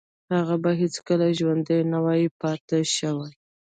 هغه 0.35 0.55
به 0.63 0.71
هیڅکله 0.81 1.27
ژوندی 1.39 1.79
نه 1.91 1.99
و 2.05 2.07
پاتې 2.39 2.79
شوی 2.95 3.31